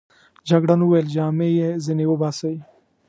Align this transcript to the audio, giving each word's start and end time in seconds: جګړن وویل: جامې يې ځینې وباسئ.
جګړن 0.49 0.79
وویل: 0.83 1.07
جامې 1.15 1.47
يې 1.59 1.69
ځینې 1.85 2.05
وباسئ. 2.07 2.55